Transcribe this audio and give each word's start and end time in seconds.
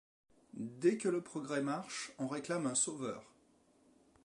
Dès 0.55 0.97
que 0.97 1.09
le 1.09 1.21
progrès 1.21 1.61
marche, 1.61 2.11
on 2.17 2.27
réclame 2.27 2.65
un 2.65 2.73
sauveur; 2.73 3.23